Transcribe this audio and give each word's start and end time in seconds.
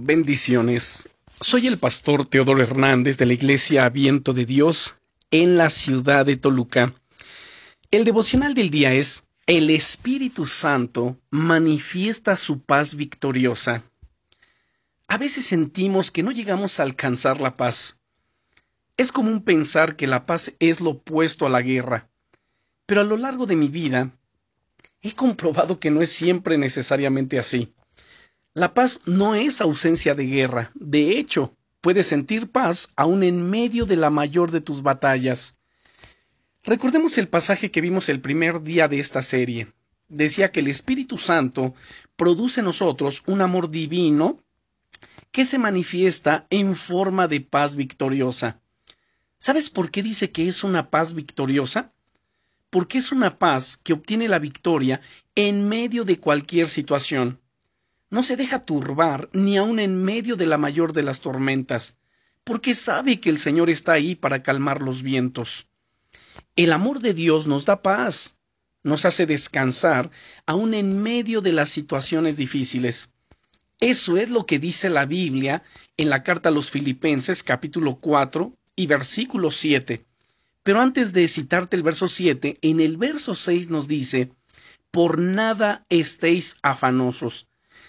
Bendiciones. 0.00 1.08
Soy 1.40 1.66
el 1.66 1.76
pastor 1.76 2.24
Teodoro 2.24 2.62
Hernández 2.62 3.18
de 3.18 3.26
la 3.26 3.32
Iglesia 3.32 3.88
Viento 3.88 4.32
de 4.32 4.46
Dios 4.46 4.94
en 5.32 5.56
la 5.56 5.70
ciudad 5.70 6.24
de 6.24 6.36
Toluca. 6.36 6.94
El 7.90 8.04
devocional 8.04 8.54
del 8.54 8.70
día 8.70 8.92
es 8.92 9.24
El 9.48 9.70
Espíritu 9.70 10.46
Santo 10.46 11.18
manifiesta 11.30 12.36
su 12.36 12.62
paz 12.62 12.94
victoriosa. 12.94 13.82
A 15.08 15.18
veces 15.18 15.46
sentimos 15.46 16.12
que 16.12 16.22
no 16.22 16.30
llegamos 16.30 16.78
a 16.78 16.84
alcanzar 16.84 17.40
la 17.40 17.56
paz. 17.56 17.98
Es 18.96 19.10
común 19.10 19.42
pensar 19.42 19.96
que 19.96 20.06
la 20.06 20.26
paz 20.26 20.54
es 20.60 20.80
lo 20.80 20.90
opuesto 20.90 21.44
a 21.44 21.50
la 21.50 21.60
guerra, 21.60 22.08
pero 22.86 23.00
a 23.00 23.04
lo 23.04 23.16
largo 23.16 23.46
de 23.46 23.56
mi 23.56 23.66
vida 23.66 24.12
he 25.02 25.10
comprobado 25.16 25.80
que 25.80 25.90
no 25.90 26.02
es 26.02 26.12
siempre 26.12 26.56
necesariamente 26.56 27.40
así. 27.40 27.74
La 28.54 28.72
paz 28.72 29.02
no 29.04 29.34
es 29.34 29.60
ausencia 29.60 30.14
de 30.14 30.24
guerra. 30.24 30.72
De 30.74 31.18
hecho, 31.18 31.54
puedes 31.82 32.06
sentir 32.06 32.50
paz 32.50 32.92
aún 32.96 33.22
en 33.22 33.48
medio 33.48 33.84
de 33.84 33.96
la 33.96 34.08
mayor 34.08 34.50
de 34.50 34.62
tus 34.62 34.82
batallas. 34.82 35.58
Recordemos 36.64 37.18
el 37.18 37.28
pasaje 37.28 37.70
que 37.70 37.82
vimos 37.82 38.08
el 38.08 38.20
primer 38.20 38.62
día 38.62 38.88
de 38.88 38.98
esta 38.98 39.20
serie. 39.20 39.72
Decía 40.08 40.50
que 40.50 40.60
el 40.60 40.68
Espíritu 40.68 41.18
Santo 41.18 41.74
produce 42.16 42.60
en 42.60 42.66
nosotros 42.66 43.22
un 43.26 43.42
amor 43.42 43.70
divino 43.70 44.42
que 45.30 45.44
se 45.44 45.58
manifiesta 45.58 46.46
en 46.48 46.74
forma 46.74 47.28
de 47.28 47.42
paz 47.42 47.76
victoriosa. 47.76 48.60
¿Sabes 49.36 49.68
por 49.68 49.90
qué 49.90 50.02
dice 50.02 50.32
que 50.32 50.48
es 50.48 50.64
una 50.64 50.88
paz 50.90 51.12
victoriosa? 51.12 51.92
Porque 52.70 52.98
es 52.98 53.12
una 53.12 53.38
paz 53.38 53.76
que 53.76 53.92
obtiene 53.92 54.26
la 54.26 54.38
victoria 54.38 55.02
en 55.34 55.68
medio 55.68 56.04
de 56.04 56.18
cualquier 56.18 56.68
situación 56.68 57.40
no 58.10 58.22
se 58.22 58.36
deja 58.36 58.64
turbar 58.64 59.28
ni 59.32 59.56
aun 59.56 59.78
en 59.78 60.02
medio 60.02 60.36
de 60.36 60.46
la 60.46 60.58
mayor 60.58 60.92
de 60.92 61.02
las 61.02 61.20
tormentas, 61.20 61.96
porque 62.44 62.74
sabe 62.74 63.20
que 63.20 63.30
el 63.30 63.38
Señor 63.38 63.68
está 63.68 63.92
ahí 63.92 64.14
para 64.14 64.42
calmar 64.42 64.80
los 64.80 65.02
vientos. 65.02 65.68
El 66.56 66.72
amor 66.72 67.00
de 67.00 67.14
Dios 67.14 67.46
nos 67.46 67.66
da 67.66 67.82
paz, 67.82 68.38
nos 68.82 69.04
hace 69.04 69.26
descansar 69.26 70.10
aun 70.46 70.74
en 70.74 71.02
medio 71.02 71.40
de 71.40 71.52
las 71.52 71.68
situaciones 71.68 72.36
difíciles. 72.36 73.10
Eso 73.80 74.16
es 74.16 74.30
lo 74.30 74.46
que 74.46 74.58
dice 74.58 74.90
la 74.90 75.06
Biblia 75.06 75.62
en 75.96 76.10
la 76.10 76.24
carta 76.24 76.48
a 76.48 76.52
los 76.52 76.70
Filipenses 76.70 77.42
capítulo 77.42 77.96
4 77.96 78.52
y 78.74 78.86
versículo 78.86 79.50
7. 79.50 80.04
Pero 80.62 80.80
antes 80.80 81.12
de 81.12 81.28
citarte 81.28 81.76
el 81.76 81.82
verso 81.82 82.08
7, 82.08 82.58
en 82.60 82.80
el 82.80 82.96
verso 82.96 83.34
6 83.34 83.68
nos 83.70 83.86
dice, 83.86 84.32
Por 84.90 85.18
nada 85.20 85.84
estéis 85.88 86.56
afanosos, 86.62 87.46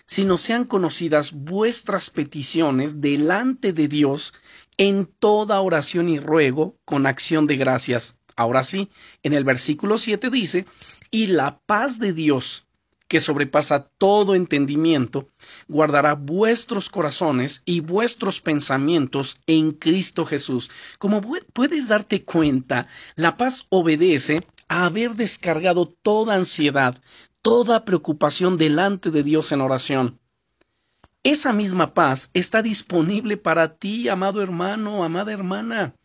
sino 0.09 0.39
sean 0.39 0.65
conocidas 0.65 1.33
vuestras 1.33 2.09
peticiones 2.09 2.99
delante 2.99 3.73
de 3.73 3.87
Dios 3.87 4.33
en 4.77 5.05
toda 5.05 5.61
oración 5.61 6.09
y 6.09 6.19
ruego 6.19 6.75
con 6.83 7.05
acción 7.05 7.45
de 7.45 7.57
gracias. 7.57 8.17
Ahora 8.35 8.63
sí, 8.63 8.89
en 9.21 9.33
el 9.33 9.43
versículo 9.43 9.99
7 9.99 10.31
dice, 10.31 10.65
y 11.11 11.27
la 11.27 11.59
paz 11.59 11.99
de 11.99 12.13
Dios, 12.13 12.65
que 13.07 13.19
sobrepasa 13.19 13.87
todo 13.99 14.33
entendimiento, 14.33 15.29
guardará 15.67 16.15
vuestros 16.15 16.89
corazones 16.89 17.61
y 17.65 17.81
vuestros 17.81 18.41
pensamientos 18.41 19.37
en 19.45 19.73
Cristo 19.73 20.25
Jesús. 20.25 20.71
Como 20.97 21.21
puedes 21.53 21.87
darte 21.87 22.23
cuenta, 22.23 22.87
la 23.15 23.37
paz 23.37 23.67
obedece 23.69 24.41
a 24.69 24.85
haber 24.85 25.15
descargado 25.15 25.87
toda 25.87 26.35
ansiedad, 26.35 26.99
toda 27.41 27.85
preocupación 27.85 28.57
delante 28.57 29.11
de 29.11 29.23
Dios 29.23 29.51
en 29.51 29.61
oración. 29.61 30.19
Esa 31.23 31.53
misma 31.53 31.93
paz 31.93 32.31
está 32.33 32.61
disponible 32.61 33.37
para 33.37 33.75
ti, 33.75 34.09
amado 34.09 34.41
hermano, 34.41 35.03
amada 35.03 35.31
hermana. 35.31 35.95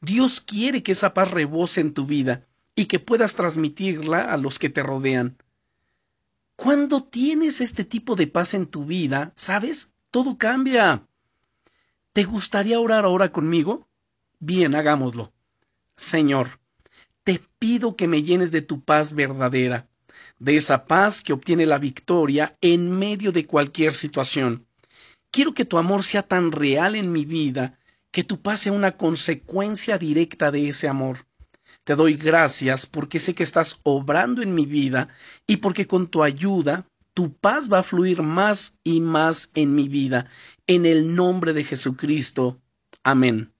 Dios 0.00 0.40
quiere 0.40 0.82
que 0.82 0.92
esa 0.92 1.14
paz 1.14 1.30
rebose 1.30 1.80
en 1.80 1.94
tu 1.94 2.06
vida 2.06 2.46
y 2.74 2.86
que 2.86 2.98
puedas 2.98 3.34
transmitirla 3.34 4.32
a 4.32 4.36
los 4.36 4.58
que 4.58 4.68
te 4.68 4.82
rodean. 4.82 5.36
Cuando 6.56 7.02
tienes 7.02 7.60
este 7.60 7.84
tipo 7.84 8.14
de 8.14 8.26
paz 8.26 8.54
en 8.54 8.66
tu 8.66 8.84
vida, 8.84 9.32
¿sabes? 9.36 9.92
Todo 10.10 10.38
cambia. 10.38 11.06
¿Te 12.12 12.24
gustaría 12.24 12.80
orar 12.80 13.04
ahora 13.04 13.32
conmigo? 13.32 13.86
Bien, 14.38 14.74
hagámoslo. 14.74 15.32
Señor, 15.96 16.60
te 17.22 17.40
pido 17.58 17.96
que 17.96 18.08
me 18.08 18.22
llenes 18.22 18.50
de 18.50 18.62
tu 18.62 18.80
paz 18.80 19.12
verdadera 19.12 19.87
de 20.38 20.56
esa 20.56 20.86
paz 20.86 21.22
que 21.22 21.32
obtiene 21.32 21.66
la 21.66 21.78
victoria 21.78 22.56
en 22.60 22.98
medio 22.98 23.32
de 23.32 23.46
cualquier 23.46 23.92
situación. 23.94 24.66
Quiero 25.30 25.54
que 25.54 25.64
tu 25.64 25.78
amor 25.78 26.02
sea 26.02 26.22
tan 26.22 26.52
real 26.52 26.94
en 26.94 27.12
mi 27.12 27.24
vida 27.24 27.78
que 28.10 28.24
tu 28.24 28.40
paz 28.40 28.60
sea 28.60 28.72
una 28.72 28.96
consecuencia 28.96 29.98
directa 29.98 30.50
de 30.50 30.68
ese 30.68 30.88
amor. 30.88 31.26
Te 31.84 31.94
doy 31.94 32.14
gracias 32.14 32.86
porque 32.86 33.18
sé 33.18 33.34
que 33.34 33.42
estás 33.42 33.80
obrando 33.82 34.42
en 34.42 34.54
mi 34.54 34.66
vida 34.66 35.08
y 35.46 35.58
porque 35.58 35.86
con 35.86 36.06
tu 36.06 36.22
ayuda 36.22 36.86
tu 37.14 37.32
paz 37.32 37.68
va 37.72 37.80
a 37.80 37.82
fluir 37.82 38.22
más 38.22 38.78
y 38.84 39.00
más 39.00 39.50
en 39.54 39.74
mi 39.74 39.88
vida. 39.88 40.26
En 40.66 40.86
el 40.86 41.14
nombre 41.14 41.52
de 41.52 41.64
Jesucristo. 41.64 42.60
Amén. 43.02 43.52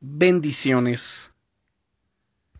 Bendiciones. 0.00 1.35